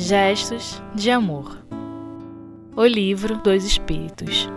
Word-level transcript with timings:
Gestos 0.00 0.80
de 0.94 1.10
Amor. 1.10 1.58
O 2.76 2.84
Livro 2.84 3.36
dos 3.38 3.64
Espíritos. 3.64 4.48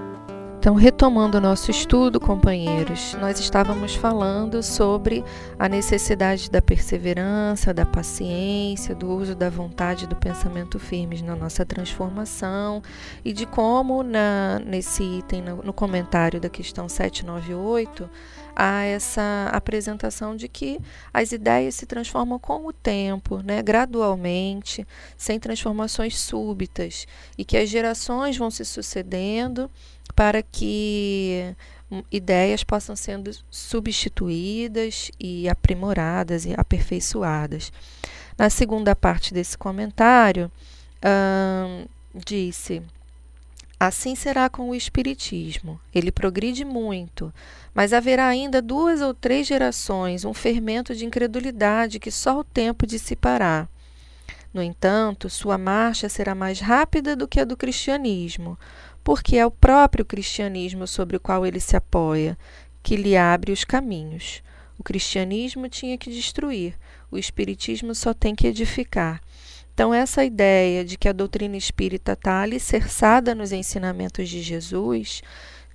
Então, 0.60 0.76
retomando 0.76 1.40
o 1.40 1.42
nosso 1.42 1.72
estudo, 1.72 2.20
companheiros, 2.20 3.16
nós 3.20 3.40
estávamos 3.40 3.96
falando 3.96 4.62
sobre 4.62 5.24
a 5.58 5.68
necessidade 5.68 6.48
da 6.52 6.62
perseverança, 6.62 7.74
da 7.74 7.88
paciência, 7.88 8.94
do 8.94 9.10
uso 9.10 9.34
da 9.34 9.50
vontade 9.50 10.04
e 10.04 10.08
do 10.08 10.16
pensamento 10.16 10.78
firmes 10.78 11.24
na 11.24 11.36
nossa 11.36 11.66
transformação 11.66 12.84
e 13.26 13.34
de 13.34 13.48
como, 13.48 14.04
na, 14.04 14.62
nesse 14.64 15.02
item, 15.02 15.42
no, 15.42 15.64
no 15.64 15.74
comentário 15.74 16.40
da 16.40 16.50
questão 16.50 16.88
798, 16.88 18.08
há 18.64 18.84
essa 18.84 19.50
apresentação 19.52 20.36
de 20.36 20.48
que 20.48 20.80
as 21.12 21.32
ideias 21.32 21.74
se 21.74 21.88
transformam 21.88 22.38
com 22.38 22.68
o 22.68 22.72
tempo, 22.72 23.42
né, 23.42 23.64
gradualmente, 23.64 24.86
sem 25.18 25.40
transformações 25.40 26.20
súbitas, 26.20 27.08
e 27.36 27.44
que 27.44 27.58
as 27.58 27.68
gerações 27.68 28.38
vão 28.38 28.52
se 28.52 28.64
sucedendo 28.64 29.68
para 30.16 30.44
que 30.44 31.56
hum, 31.90 32.04
ideias 32.12 32.64
possam 32.64 32.96
sendo 32.96 33.32
substituídas 33.50 35.10
e 35.20 35.50
aprimoradas 35.50 36.46
e 36.46 36.54
aperfeiçoadas. 36.56 37.74
Na 38.38 38.52
segunda 38.52 38.96
parte 38.96 39.34
desse 39.34 39.58
comentário, 39.58 40.52
hum, 41.04 41.86
disse: 42.14 42.84
Assim 43.84 44.14
será 44.14 44.48
com 44.48 44.70
o 44.70 44.76
Espiritismo. 44.76 45.82
Ele 45.92 46.12
progride 46.12 46.64
muito, 46.64 47.34
mas 47.74 47.94
haverá 47.94 48.28
ainda 48.28 48.62
duas 48.62 49.02
ou 49.02 49.12
três 49.12 49.48
gerações, 49.48 50.24
um 50.24 50.36
fermento 50.36 50.94
de 50.94 51.04
incredulidade 51.04 52.00
que 52.00 52.12
só 52.12 52.38
o 52.38 52.44
tempo 52.44 52.86
dissipará. 52.86 53.68
No 54.54 54.62
entanto, 54.62 55.32
sua 55.32 55.58
marcha 55.58 56.08
será 56.10 56.36
mais 56.36 56.60
rápida 56.60 57.16
do 57.16 57.28
que 57.28 57.40
a 57.40 57.44
do 57.44 57.58
cristianismo, 57.58 58.56
porque 59.04 59.36
é 59.36 59.46
o 59.48 59.50
próprio 59.50 60.06
cristianismo 60.06 60.86
sobre 60.86 61.18
o 61.18 61.20
qual 61.20 61.44
ele 61.44 61.60
se 61.60 61.76
apoia 61.76 62.38
que 62.84 62.96
lhe 62.96 63.18
abre 63.18 63.52
os 63.52 63.64
caminhos. 63.64 64.44
O 64.78 64.84
cristianismo 64.84 65.68
tinha 65.68 65.98
que 65.98 66.12
destruir, 66.12 66.76
o 67.10 67.18
espiritismo 67.18 67.96
só 67.96 68.14
tem 68.14 68.36
que 68.36 68.46
edificar. 68.46 69.20
Então, 69.82 69.96
essa 69.96 70.24
ideia 70.24 70.86
de 70.86 70.96
que 70.96 71.10
a 71.10 71.12
doutrina 71.12 71.58
espírita 71.58 72.12
está 72.12 72.44
alicerçada 72.44 73.34
nos 73.34 73.52
ensinamentos 73.52 74.30
de 74.30 74.40
Jesus, 74.40 75.24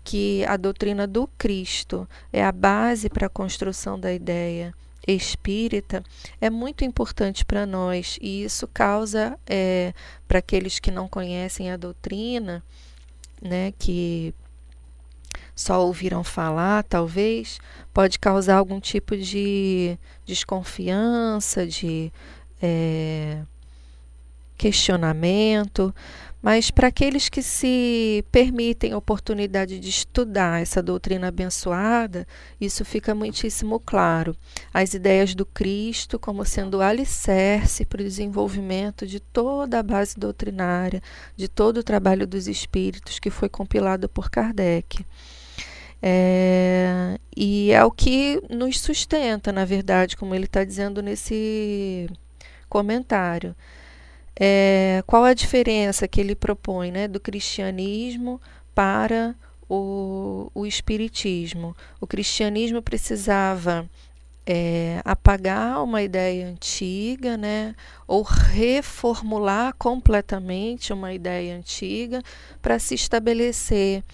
que 0.05 0.45
a 0.45 0.57
doutrina 0.57 1.09
do 1.09 1.29
Cristo 1.37 2.09
é 2.33 2.45
a 2.45 2.53
base 2.53 3.09
para 3.09 3.27
a 3.27 3.29
construção 3.29 3.99
da 3.99 4.13
ideia 4.13 4.73
espírita, 5.09 6.05
é 6.41 6.49
muito 6.49 6.85
importante 6.85 7.45
para 7.45 7.67
nós. 7.67 8.17
E 8.23 8.45
isso 8.45 8.69
causa, 8.69 9.37
é, 9.45 9.93
para 10.29 10.39
aqueles 10.39 10.79
que 10.79 10.93
não 10.93 11.09
conhecem 11.09 11.73
a 11.73 11.77
doutrina, 11.77 12.63
né, 13.43 13.73
que 13.77 14.33
só 15.57 15.85
ouviram 15.85 16.23
falar, 16.23 16.85
talvez, 16.85 17.59
pode 17.93 18.21
causar 18.21 18.59
algum 18.59 18.79
tipo 18.79 19.17
de 19.17 19.99
desconfiança, 20.25 21.67
de 21.67 22.13
é, 22.63 23.43
questionamento, 24.57 25.95
mas 26.47 26.71
para 26.71 26.87
aqueles 26.87 27.29
que 27.29 27.43
se 27.43 28.25
permitem 28.31 28.93
a 28.93 28.99
oportunidade 28.99 29.81
de 29.81 29.89
estudar 29.89 30.63
essa 30.63 30.81
doutrina 30.81 31.27
abençoada, 31.27 32.25
isso 32.61 32.85
fica 32.85 33.15
muitíssimo 33.17 33.81
claro. 33.81 34.37
As 34.73 34.95
ideias 34.95 35.35
do 35.35 35.45
Cristo 35.45 36.21
como 36.21 36.45
sendo 36.45 36.81
alicerce 36.81 37.85
para 37.85 38.01
o 38.01 38.05
desenvolvimento 38.05 39.07
de 39.07 39.19
toda 39.19 39.81
a 39.81 39.83
base 39.83 40.17
doutrinária, 40.17 41.03
de 41.35 41.49
todo 41.49 41.79
o 41.79 41.83
trabalho 41.83 42.27
dos 42.29 42.47
espíritos 42.47 43.19
que 43.19 43.29
foi 43.29 43.49
compilado 43.49 44.09
por 44.09 44.31
Kardec. 44.31 45.05
É, 46.01 47.19
e 47.37 47.73
é 47.73 47.85
o 47.85 47.91
que 47.91 48.41
nos 48.49 48.79
sustenta, 48.79 49.51
na 49.51 49.65
verdade, 49.65 50.17
como 50.17 50.33
ele 50.33 50.45
está 50.45 50.63
dizendo 50.63 51.03
nesse 51.03 52.09
comentário. 52.69 53.57
É, 54.39 55.03
qual 55.07 55.25
a 55.25 55.33
diferença 55.33 56.07
que 56.07 56.21
ele 56.21 56.35
propõe 56.35 56.91
né, 56.91 57.09
do 57.09 57.19
cristianismo 57.19 58.41
para 58.75 59.35
o, 59.69 60.51
o 60.55 60.67
espiritismo? 60.67 61.75
O 62.01 62.07
cristianismo 62.07 62.83
precisava 62.83 63.89
é, 64.47 65.01
apagar 65.05 65.83
uma 65.83 66.03
ideia 66.03 66.47
antiga, 66.47 67.37
né, 67.37 67.75
ou 68.07 68.23
reformular 68.23 69.75
completamente 69.79 70.93
uma 70.93 71.13
ideia 71.13 71.57
antiga 71.57 72.23
para 72.61 72.79
se 72.79 72.95
estabelecer 72.95 74.05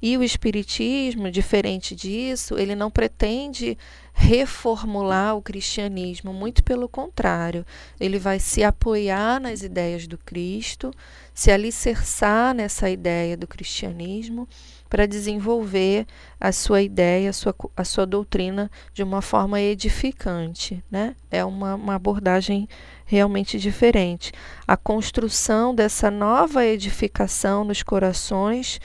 e 0.00 0.16
o 0.16 0.22
Espiritismo, 0.22 1.30
diferente 1.30 1.94
disso, 1.94 2.58
ele 2.58 2.74
não 2.74 2.90
pretende 2.90 3.76
reformular 4.18 5.36
o 5.36 5.42
cristianismo, 5.42 6.32
muito 6.32 6.64
pelo 6.64 6.88
contrário, 6.88 7.66
ele 8.00 8.18
vai 8.18 8.38
se 8.38 8.64
apoiar 8.64 9.38
nas 9.38 9.62
ideias 9.62 10.06
do 10.06 10.16
Cristo, 10.16 10.90
se 11.34 11.50
alicerçar 11.50 12.54
nessa 12.54 12.88
ideia 12.88 13.36
do 13.36 13.46
cristianismo 13.46 14.48
para 14.88 15.04
desenvolver 15.04 16.06
a 16.40 16.50
sua 16.50 16.80
ideia, 16.80 17.28
a 17.28 17.32
sua, 17.32 17.54
a 17.76 17.84
sua 17.84 18.06
doutrina 18.06 18.70
de 18.94 19.02
uma 19.02 19.20
forma 19.20 19.60
edificante. 19.60 20.82
Né? 20.90 21.14
É 21.30 21.44
uma, 21.44 21.74
uma 21.74 21.94
abordagem 21.96 22.66
realmente 23.04 23.58
diferente. 23.58 24.32
A 24.66 24.76
construção 24.76 25.74
dessa 25.74 26.10
nova 26.10 26.64
edificação 26.64 27.64
nos 27.64 27.82
corações 27.82 28.80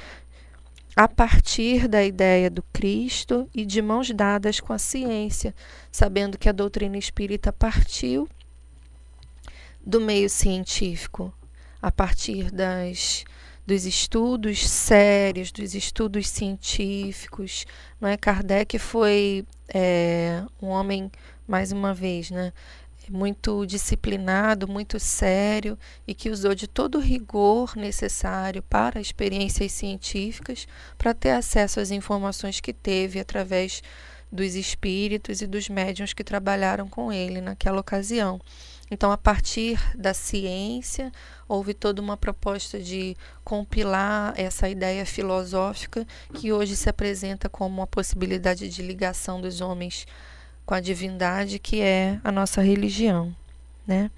a 0.95 1.07
partir 1.07 1.87
da 1.87 2.03
ideia 2.03 2.49
do 2.49 2.63
Cristo 2.73 3.49
e 3.53 3.65
de 3.65 3.81
mãos 3.81 4.11
dadas 4.11 4.59
com 4.59 4.73
a 4.73 4.77
ciência, 4.77 5.55
sabendo 5.91 6.37
que 6.37 6.49
a 6.49 6.51
doutrina 6.51 6.97
espírita 6.97 7.53
partiu 7.53 8.27
do 9.85 10.01
meio 10.01 10.29
científico, 10.29 11.33
a 11.81 11.91
partir 11.91 12.51
das 12.51 13.23
dos 13.65 13.85
estudos 13.85 14.67
sérios, 14.67 15.51
dos 15.51 15.75
estudos 15.75 16.27
científicos, 16.27 17.65
não 18.01 18.09
é? 18.09 18.17
Kardec 18.17 18.77
foi 18.79 19.45
é, 19.73 20.43
um 20.61 20.67
homem 20.67 21.11
mais 21.47 21.71
uma 21.71 21.93
vez, 21.93 22.31
né? 22.31 22.51
Muito 23.11 23.65
disciplinado, 23.65 24.67
muito 24.67 24.99
sério 24.99 25.77
e 26.07 26.15
que 26.15 26.29
usou 26.29 26.55
de 26.55 26.67
todo 26.67 26.95
o 26.95 27.01
rigor 27.01 27.75
necessário 27.75 28.63
para 28.63 29.01
experiências 29.01 29.71
científicas 29.73 30.67
para 30.97 31.13
ter 31.13 31.31
acesso 31.31 31.79
às 31.79 31.91
informações 31.91 32.59
que 32.59 32.73
teve 32.73 33.19
através 33.19 33.83
dos 34.31 34.55
espíritos 34.55 35.41
e 35.41 35.47
dos 35.47 35.67
médiuns 35.67 36.13
que 36.13 36.23
trabalharam 36.23 36.87
com 36.87 37.11
ele 37.11 37.41
naquela 37.41 37.81
ocasião. 37.81 38.39
Então, 38.89 39.11
a 39.11 39.17
partir 39.17 39.79
da 39.95 40.13
ciência, 40.13 41.11
houve 41.47 41.73
toda 41.73 42.01
uma 42.01 42.17
proposta 42.17 42.79
de 42.79 43.15
compilar 43.43 44.33
essa 44.37 44.69
ideia 44.69 45.05
filosófica 45.05 46.05
que 46.33 46.51
hoje 46.51 46.75
se 46.75 46.89
apresenta 46.89 47.49
como 47.49 47.77
uma 47.79 47.87
possibilidade 47.87 48.67
de 48.69 48.81
ligação 48.81 49.39
dos 49.39 49.61
homens 49.61 50.05
com 50.71 50.75
a 50.75 50.79
divindade 50.79 51.59
que 51.59 51.81
é 51.81 52.17
a 52.23 52.31
nossa 52.31 52.61
religião, 52.61 53.35
né? 53.85 54.09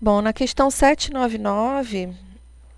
Bom, 0.00 0.22
na 0.22 0.32
questão 0.32 0.70
799, 0.70 2.14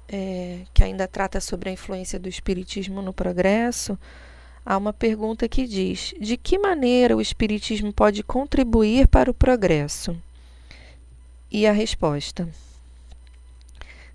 é, 0.09 0.61
que 0.73 0.83
ainda 0.83 1.07
trata 1.07 1.39
sobre 1.39 1.69
a 1.69 1.73
influência 1.75 2.19
do 2.19 2.27
espiritismo 2.27 3.03
no 3.03 3.13
progresso, 3.13 3.99
há 4.65 4.79
uma 4.79 4.95
pergunta 4.95 5.47
que 5.47 5.67
diz: 5.67 6.15
de 6.19 6.39
que 6.39 6.59
maneira 6.59 7.15
o 7.15 7.21
espiritismo 7.21 7.93
pode 7.93 8.23
contribuir 8.23 9.07
para 9.07 9.31
o 9.31 9.35
progresso? 9.35 10.17
E 11.51 11.67
a 11.67 11.73
resposta: 11.73 12.49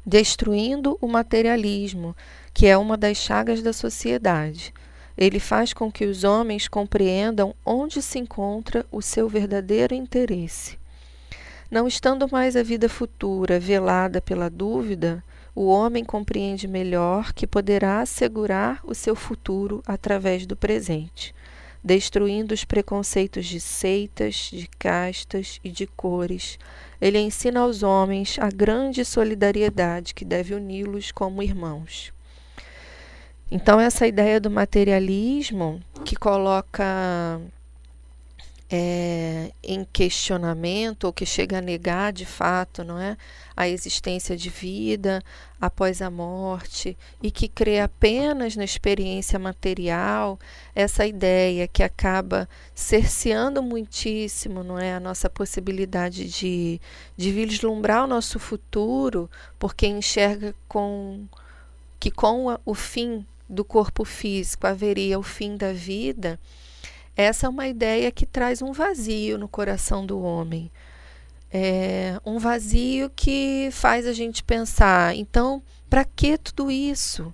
destruindo 0.03 0.97
o 0.99 1.07
materialismo, 1.07 2.15
que 2.51 2.65
é 2.65 2.75
uma 2.75 2.97
das 2.97 3.17
chagas 3.17 3.61
da 3.61 3.73
sociedade 3.73 4.73
ele 5.17 5.39
faz 5.39 5.73
com 5.73 5.91
que 5.91 6.05
os 6.05 6.23
homens 6.23 6.67
compreendam 6.67 7.55
onde 7.65 8.01
se 8.01 8.19
encontra 8.19 8.85
o 8.91 9.01
seu 9.01 9.27
verdadeiro 9.27 9.95
interesse. 9.95 10.77
Não 11.69 11.87
estando 11.87 12.29
mais 12.31 12.55
a 12.55 12.63
vida 12.63 12.87
futura 12.87 13.59
velada 13.59 14.21
pela 14.21 14.49
dúvida, 14.49 15.23
o 15.55 15.65
homem 15.65 16.05
compreende 16.05 16.67
melhor 16.67 17.33
que 17.33 17.47
poderá 17.47 18.01
assegurar 18.01 18.79
o 18.83 18.93
seu 18.93 19.15
futuro 19.15 19.81
através 19.87 20.45
do 20.45 20.55
presente, 20.55 21.33
destruindo 21.83 22.53
os 22.53 22.63
preconceitos 22.63 23.47
de 23.47 23.59
seitas, 23.59 24.51
de 24.53 24.69
castas 24.77 25.59
e 25.63 25.71
de 25.71 25.87
cores. 25.87 26.59
Ele 27.01 27.17
ensina 27.17 27.61
aos 27.61 27.81
homens 27.81 28.37
a 28.39 28.49
grande 28.49 29.03
solidariedade 29.03 30.13
que 30.13 30.23
deve 30.23 30.53
uni-los 30.53 31.11
como 31.11 31.41
irmãos. 31.41 32.13
Então, 33.49 33.79
essa 33.79 34.05
ideia 34.05 34.41
do 34.41 34.51
materialismo 34.51 35.81
que 36.03 36.15
coloca 36.15 37.41
é, 38.69 39.51
em 39.63 39.85
questionamento 39.85 41.05
ou 41.05 41.13
que 41.13 41.25
chega 41.25 41.59
a 41.59 41.61
negar 41.61 42.11
de 42.11 42.25
fato, 42.25 42.83
não 42.83 42.99
é, 42.99 43.15
a 43.55 43.69
existência 43.69 44.35
de 44.35 44.49
vida 44.49 45.23
após 45.59 46.01
a 46.01 46.09
morte 46.09 46.97
e 47.23 47.31
que 47.31 47.47
crê 47.47 47.79
apenas 47.79 48.57
na 48.57 48.65
experiência 48.65 49.39
material, 49.39 50.37
essa 50.75 51.05
ideia 51.05 51.67
que 51.67 51.81
acaba 51.81 52.49
cerceando 52.75 53.63
muitíssimo, 53.63 54.63
não 54.63 54.77
é, 54.77 54.93
a 54.93 54.99
nossa 54.99 55.29
possibilidade 55.29 56.25
de, 56.27 56.81
de 57.15 57.31
vislumbrar 57.31 58.03
o 58.03 58.07
nosso 58.07 58.39
futuro, 58.39 59.29
porque 59.57 59.87
enxerga 59.87 60.53
com 60.67 61.25
que 61.99 62.11
com 62.11 62.59
o 62.65 62.75
fim 62.75 63.25
do 63.49 63.63
corpo 63.63 64.03
físico 64.03 64.67
haveria 64.67 65.17
o 65.17 65.23
fim 65.23 65.55
da 65.55 65.73
vida 65.73 66.39
essa 67.17 67.47
é 67.47 67.49
uma 67.49 67.67
ideia 67.67 68.11
que 68.11 68.27
traz 68.27 68.61
um 68.61 68.71
vazio 68.71 69.39
no 69.39 69.47
coração 69.47 70.05
do 70.05 70.21
homem. 70.21 70.71
É 71.51 72.21
um 72.23 72.37
vazio 72.37 73.09
que 73.09 73.69
faz 73.71 74.05
a 74.05 74.13
gente 74.13 74.43
pensar: 74.43 75.15
então, 75.15 75.63
para 75.89 76.05
que 76.05 76.37
tudo 76.37 76.69
isso? 76.69 77.33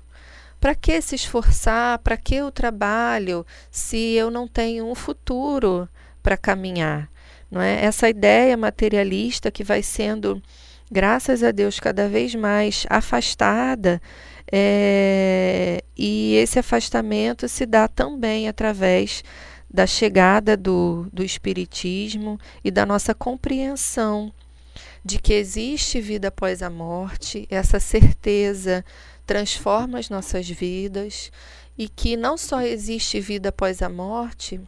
Para 0.58 0.74
que 0.74 1.02
se 1.02 1.16
esforçar? 1.16 2.00
Para 2.00 2.16
que 2.16 2.42
o 2.42 2.50
trabalho 2.50 3.46
se 3.70 4.14
eu 4.14 4.32
não 4.32 4.48
tenho 4.48 4.90
um 4.90 4.96
futuro 4.96 5.90
para 6.22 6.38
caminhar? 6.38 7.10
Não 7.52 7.60
é? 7.60 7.84
Essa 7.84 8.08
ideia 8.08 8.56
materialista 8.56 9.52
que 9.52 9.66
vai 9.66 9.84
sendo, 9.84 10.42
graças 10.90 11.44
a 11.44 11.52
Deus, 11.52 11.78
cada 11.78 12.08
vez 12.08 12.34
mais 12.34 12.86
afastada. 12.90 14.02
É, 14.52 15.84
e 15.98 16.36
esse 16.36 16.60
afastamento 16.60 17.48
se 17.48 17.66
dá 17.66 17.88
também 17.88 18.48
através 18.48 19.24
da 19.70 19.88
chegada 19.88 20.56
do, 20.56 21.08
do 21.12 21.24
Espiritismo 21.24 22.40
e 22.64 22.70
da 22.70 22.86
nossa 22.86 23.16
compreensão 23.16 24.32
de 25.04 25.20
que 25.20 25.34
existe 25.34 26.00
vida 26.00 26.30
após 26.30 26.62
a 26.62 26.70
morte, 26.70 27.48
essa 27.50 27.80
certeza 27.80 28.86
transforma 29.26 30.00
as 30.00 30.10
nossas 30.10 30.48
vidas 30.50 31.32
e 31.78 31.90
que 31.90 32.16
não 32.16 32.38
só 32.38 32.62
existe 32.62 33.20
vida 33.20 33.50
após 33.50 33.82
a 33.82 33.90
morte, 33.90 34.62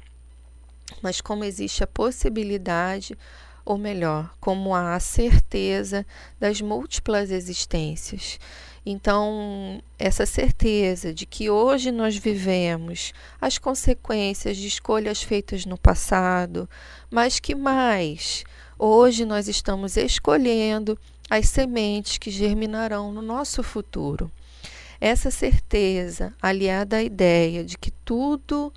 mas 1.01 1.21
como 1.21 1.43
existe 1.43 1.83
a 1.83 1.87
possibilidade, 1.87 3.17
ou 3.65 3.77
melhor, 3.77 4.31
como 4.39 4.75
a 4.75 4.99
certeza 4.99 6.05
das 6.39 6.61
múltiplas 6.61 7.31
existências. 7.31 8.39
Então, 8.85 9.81
essa 9.97 10.27
certeza 10.27 11.11
de 11.11 11.25
que 11.25 11.49
hoje 11.49 11.91
nós 11.91 12.15
vivemos 12.15 13.13
as 13.41 13.57
consequências 13.57 14.55
de 14.55 14.67
escolhas 14.67 15.23
feitas 15.23 15.65
no 15.65 15.75
passado, 15.75 16.69
mas 17.09 17.39
que 17.39 17.55
mais, 17.55 18.43
hoje 18.77 19.25
nós 19.25 19.47
estamos 19.47 19.97
escolhendo 19.97 20.95
as 21.27 21.49
sementes 21.49 22.19
que 22.19 22.29
germinarão 22.29 23.11
no 23.11 23.23
nosso 23.23 23.63
futuro. 23.63 24.31
Essa 25.01 25.31
certeza, 25.31 26.31
aliada 26.39 26.97
à 26.97 27.03
ideia 27.03 27.63
de 27.63 27.77
que 27.77 27.89
tudo 27.89 28.71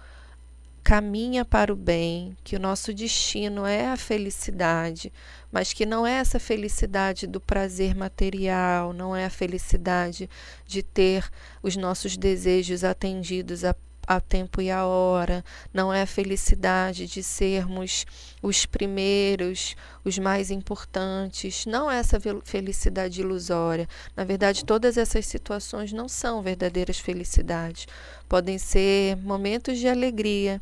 caminha 0.88 1.44
para 1.44 1.70
o 1.70 1.76
bem, 1.76 2.34
que 2.42 2.56
o 2.56 2.58
nosso 2.58 2.94
destino 2.94 3.66
é 3.66 3.88
a 3.88 3.96
felicidade, 3.98 5.12
mas 5.52 5.74
que 5.74 5.84
não 5.84 6.06
é 6.06 6.12
essa 6.12 6.40
felicidade 6.40 7.26
do 7.26 7.38
prazer 7.38 7.94
material, 7.94 8.94
não 8.94 9.14
é 9.14 9.26
a 9.26 9.30
felicidade 9.30 10.30
de 10.66 10.82
ter 10.82 11.30
os 11.62 11.76
nossos 11.76 12.16
desejos 12.16 12.84
atendidos 12.84 13.64
a 14.08 14.20
tempo 14.20 14.62
e 14.62 14.70
a 14.70 14.86
hora, 14.86 15.44
não 15.72 15.92
é 15.92 16.00
a 16.00 16.06
felicidade 16.06 17.06
de 17.06 17.22
sermos 17.22 18.06
os 18.42 18.64
primeiros, 18.64 19.76
os 20.02 20.18
mais 20.18 20.50
importantes, 20.50 21.66
não 21.66 21.90
é 21.90 21.98
essa 21.98 22.18
felicidade 22.42 23.20
ilusória. 23.20 23.86
Na 24.16 24.24
verdade, 24.24 24.64
todas 24.64 24.96
essas 24.96 25.26
situações 25.26 25.92
não 25.92 26.08
são 26.08 26.40
verdadeiras 26.40 26.98
felicidades. 26.98 27.86
Podem 28.26 28.56
ser 28.56 29.16
momentos 29.18 29.78
de 29.78 29.86
alegria, 29.86 30.58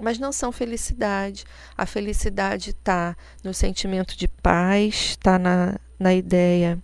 mas 0.00 0.18
não 0.18 0.32
são 0.32 0.50
felicidade. 0.50 1.44
A 1.78 1.86
felicidade 1.86 2.70
está 2.70 3.16
no 3.44 3.54
sentimento 3.54 4.16
de 4.16 4.26
paz, 4.26 5.10
está 5.10 5.38
na, 5.38 5.78
na 5.96 6.12
ideia 6.12 6.76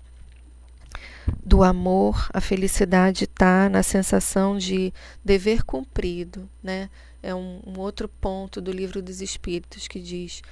do 1.44 1.62
amor, 1.62 2.28
a 2.32 2.40
felicidade 2.40 3.24
está 3.24 3.68
na 3.68 3.82
sensação 3.82 4.56
de 4.58 4.92
dever 5.24 5.64
cumprido, 5.64 6.48
né? 6.62 6.88
É 7.22 7.34
um, 7.34 7.60
um, 7.66 7.80
outro 7.80 8.08
ponto 8.08 8.60
do 8.60 8.70
livro 8.70 9.02
dos 9.02 9.20
Espíritos 9.20 9.88
que 9.88 10.00
diz 10.00 10.42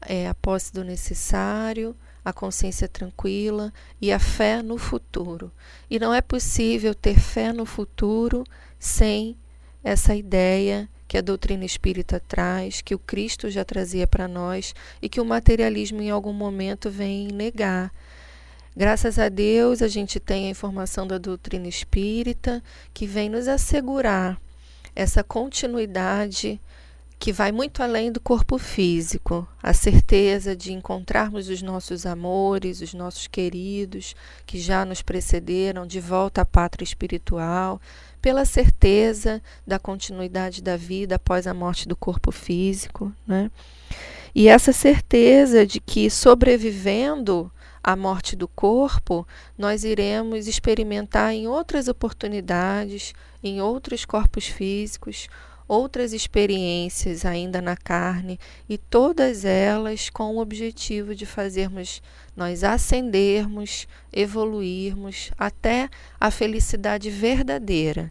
é, 0.00 0.26
a 0.26 0.34
posse 0.34 0.72
do 0.72 0.82
necessário, 0.82 1.94
a 2.24 2.32
consciência 2.32 2.88
tranquila 2.88 3.72
e 4.00 4.10
a 4.10 4.18
fé 4.18 4.62
no 4.62 4.78
futuro. 4.78 5.52
E 5.88 5.98
não 5.98 6.12
é 6.12 6.20
possível 6.20 6.94
ter 6.94 7.20
fé 7.20 7.52
no 7.52 7.64
futuro 7.64 8.44
sem 8.78 9.36
essa 9.82 10.14
ideia 10.14 10.88
que 11.06 11.18
a 11.18 11.20
doutrina 11.20 11.64
espírita 11.64 12.18
traz, 12.18 12.80
que 12.80 12.94
o 12.94 12.98
Cristo 12.98 13.50
já 13.50 13.64
trazia 13.64 14.06
para 14.06 14.26
nós 14.26 14.74
e 15.00 15.08
que 15.08 15.20
o 15.20 15.24
materialismo 15.24 16.00
em 16.00 16.10
algum 16.10 16.32
momento 16.32 16.90
vem 16.90 17.28
negar. 17.28 17.92
Graças 18.76 19.20
a 19.20 19.28
Deus, 19.28 19.82
a 19.82 19.86
gente 19.86 20.18
tem 20.18 20.46
a 20.46 20.50
informação 20.50 21.06
da 21.06 21.16
doutrina 21.16 21.68
espírita 21.68 22.60
que 22.92 23.06
vem 23.06 23.28
nos 23.28 23.46
assegurar 23.46 24.36
essa 24.96 25.22
continuidade 25.22 26.60
que 27.16 27.32
vai 27.32 27.52
muito 27.52 27.84
além 27.84 28.10
do 28.10 28.18
corpo 28.18 28.58
físico, 28.58 29.46
a 29.62 29.72
certeza 29.72 30.56
de 30.56 30.72
encontrarmos 30.72 31.48
os 31.48 31.62
nossos 31.62 32.04
amores, 32.04 32.80
os 32.80 32.92
nossos 32.92 33.28
queridos 33.28 34.16
que 34.44 34.58
já 34.58 34.84
nos 34.84 35.02
precederam 35.02 35.86
de 35.86 36.00
volta 36.00 36.40
à 36.40 36.44
pátria 36.44 36.84
espiritual, 36.84 37.80
pela 38.20 38.44
certeza 38.44 39.40
da 39.64 39.78
continuidade 39.78 40.60
da 40.60 40.76
vida 40.76 41.14
após 41.14 41.46
a 41.46 41.54
morte 41.54 41.86
do 41.86 41.94
corpo 41.94 42.32
físico, 42.32 43.12
né? 43.24 43.52
E 44.34 44.48
essa 44.48 44.72
certeza 44.72 45.64
de 45.64 45.78
que 45.78 46.10
sobrevivendo 46.10 47.52
à 47.84 47.94
morte 47.94 48.34
do 48.34 48.48
corpo, 48.48 49.28
nós 49.58 49.84
iremos 49.84 50.48
experimentar 50.48 51.34
em 51.34 51.46
outras 51.46 51.86
oportunidades, 51.86 53.12
em 53.42 53.60
outros 53.60 54.06
corpos 54.06 54.46
físicos, 54.46 55.28
outras 55.68 56.14
experiências 56.14 57.26
ainda 57.26 57.60
na 57.60 57.76
carne 57.76 58.40
e 58.68 58.78
todas 58.78 59.44
elas 59.44 60.08
com 60.08 60.36
o 60.36 60.40
objetivo 60.40 61.14
de 61.14 61.26
fazermos 61.26 62.02
nós 62.34 62.64
ascendermos, 62.64 63.86
evoluirmos 64.12 65.30
até 65.38 65.90
a 66.18 66.30
felicidade 66.30 67.10
verdadeira 67.10 68.10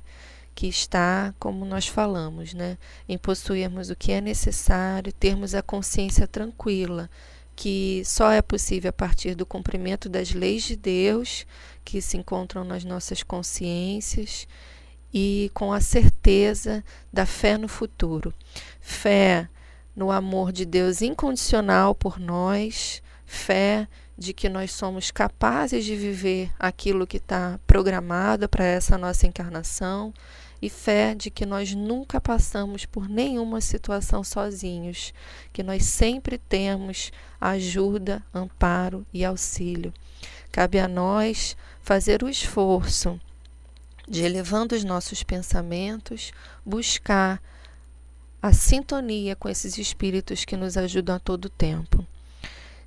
que 0.55 0.67
está, 0.67 1.33
como 1.39 1.65
nós 1.65 1.87
falamos, 1.87 2.53
né, 2.53 2.77
em 3.09 3.17
possuirmos 3.17 3.89
o 3.89 3.95
que 3.95 4.11
é 4.11 4.21
necessário, 4.21 5.11
termos 5.11 5.55
a 5.55 5.63
consciência 5.63 6.27
tranquila, 6.27 7.09
que 7.55 8.01
só 8.05 8.31
é 8.31 8.41
possível 8.41 8.89
a 8.89 8.93
partir 8.93 9.35
do 9.35 9.45
cumprimento 9.45 10.09
das 10.09 10.31
leis 10.31 10.63
de 10.63 10.75
Deus 10.75 11.45
que 11.83 12.01
se 12.01 12.17
encontram 12.17 12.63
nas 12.63 12.83
nossas 12.83 13.23
consciências 13.23 14.47
e 15.13 15.51
com 15.53 15.71
a 15.71 15.79
certeza 15.79 16.83
da 17.11 17.25
fé 17.25 17.57
no 17.57 17.67
futuro. 17.67 18.33
Fé 18.81 19.47
no 19.95 20.11
amor 20.11 20.51
de 20.51 20.65
Deus 20.65 21.01
incondicional 21.01 21.93
por 21.93 22.19
nós, 22.19 23.01
fé 23.25 23.87
de 24.17 24.33
que 24.33 24.49
nós 24.49 24.71
somos 24.71 25.11
capazes 25.11 25.85
de 25.85 25.95
viver 25.95 26.51
aquilo 26.59 27.07
que 27.07 27.17
está 27.17 27.59
programado 27.65 28.47
para 28.47 28.65
essa 28.65 28.97
nossa 28.97 29.27
encarnação 29.27 30.13
e 30.63 30.69
fé 30.69 31.13
de 31.13 31.29
que 31.29 31.45
nós 31.45 31.75
nunca 31.75 32.21
passamos 32.21 32.85
por 32.85 33.09
nenhuma 33.09 33.59
situação 33.59 34.23
sozinhos, 34.23 35.13
que 35.51 35.61
nós 35.61 35.83
sempre 35.83 36.37
temos 36.37 37.11
ajuda, 37.39 38.23
amparo 38.33 39.05
e 39.13 39.25
auxílio. 39.25 39.93
Cabe 40.53 40.79
a 40.79 40.87
nós 40.87 41.57
fazer 41.81 42.23
o 42.23 42.29
esforço 42.29 43.19
de 44.07 44.23
elevando 44.23 44.73
os 44.73 44.85
nossos 44.85 45.21
pensamentos, 45.21 46.31
buscar 46.65 47.43
a 48.41 48.53
sintonia 48.53 49.35
com 49.35 49.49
esses 49.49 49.77
espíritos 49.77 50.45
que 50.45 50.55
nos 50.55 50.77
ajudam 50.77 51.17
a 51.17 51.19
todo 51.19 51.49
tempo. 51.49 52.07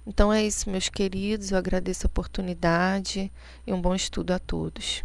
Então 0.06 0.32
é 0.32 0.42
isso, 0.42 0.70
meus 0.70 0.88
queridos. 0.88 1.50
Eu 1.50 1.58
agradeço 1.58 2.06
a 2.06 2.08
oportunidade 2.08 3.30
e 3.66 3.72
um 3.74 3.82
bom 3.82 3.94
estudo 3.94 4.30
a 4.30 4.38
todos. 4.38 5.04